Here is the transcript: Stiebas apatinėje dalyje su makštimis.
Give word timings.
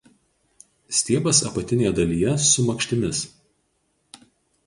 Stiebas 0.99 1.41
apatinėje 1.49 1.91
dalyje 1.99 2.33
su 2.45 2.65
makštimis. 2.71 3.19